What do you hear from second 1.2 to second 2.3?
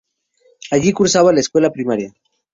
la escuela primaria.